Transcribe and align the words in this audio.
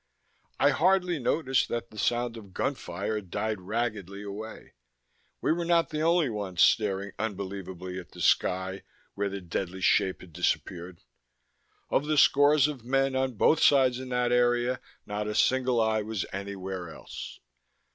I 0.59 0.71
hardly 0.71 1.19
noticed 1.19 1.67
that 1.69 1.91
the 1.91 1.97
sound 1.99 2.35
of 2.35 2.55
gunfire 2.55 3.21
died 3.21 3.61
raggedly 3.61 4.23
away. 4.23 4.73
We 5.41 5.51
were 5.51 5.63
not 5.63 5.89
the 5.91 6.01
only 6.01 6.27
ones 6.31 6.59
staring 6.63 7.11
unbelievingly 7.19 7.99
at 7.99 8.09
the 8.09 8.19
sky 8.19 8.81
where 9.13 9.29
that 9.29 9.49
deadly 9.49 9.81
shape 9.81 10.21
had 10.21 10.33
disappeared. 10.33 11.01
Of 11.91 12.07
the 12.07 12.17
scores 12.17 12.67
of 12.67 12.83
men 12.83 13.15
on 13.15 13.33
both 13.33 13.61
sides 13.61 13.99
in 13.99 14.09
that 14.09 14.31
area, 14.31 14.81
not 15.05 15.27
a 15.27 15.35
single 15.35 15.79
eye 15.79 16.01
was 16.01 16.25
anywhere 16.33 16.89
else. 16.89 17.39